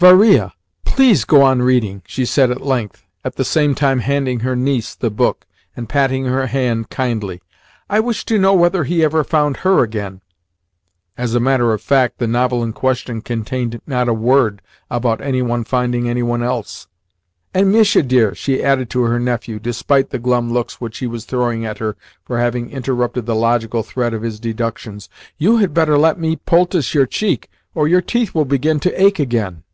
[0.00, 0.52] "Varia,
[0.84, 4.94] PLEASE go on reading," she said at length, at the same time handing her niece
[4.94, 7.42] the book, and patting her hand kindly.
[7.90, 10.20] "I wish to know whether he ever found HER again"
[11.16, 15.42] (as a matter of fact, the novel in question contained not a word about any
[15.42, 16.86] one finding any one else).
[17.52, 21.24] "And, Mitia dear," she added to her nephew, despite the glum looks which he was
[21.24, 25.08] throwing at her for having interrupted the logical thread of his deductions,
[25.38, 29.18] "you had better let me poultice your cheek, or your teeth will begin to ache
[29.18, 29.64] again."